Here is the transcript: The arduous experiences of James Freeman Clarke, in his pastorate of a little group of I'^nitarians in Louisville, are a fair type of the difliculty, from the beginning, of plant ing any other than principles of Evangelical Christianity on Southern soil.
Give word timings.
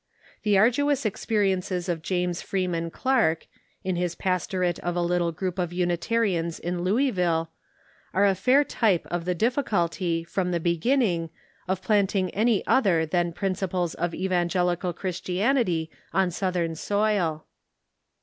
The 0.41 0.57
arduous 0.57 1.05
experiences 1.05 1.87
of 1.87 2.01
James 2.01 2.41
Freeman 2.41 2.89
Clarke, 2.89 3.45
in 3.83 3.97
his 3.97 4.15
pastorate 4.15 4.79
of 4.79 4.95
a 4.95 5.01
little 5.03 5.31
group 5.31 5.59
of 5.59 5.69
I'^nitarians 5.69 6.59
in 6.59 6.81
Louisville, 6.83 7.51
are 8.11 8.25
a 8.25 8.33
fair 8.33 8.63
type 8.63 9.05
of 9.11 9.25
the 9.25 9.35
difliculty, 9.35 10.27
from 10.27 10.49
the 10.49 10.59
beginning, 10.59 11.29
of 11.67 11.83
plant 11.83 12.15
ing 12.15 12.31
any 12.31 12.65
other 12.65 13.05
than 13.05 13.31
principles 13.31 13.93
of 13.93 14.15
Evangelical 14.15 14.91
Christianity 14.91 15.91
on 16.13 16.31
Southern 16.31 16.73
soil. 16.73 17.45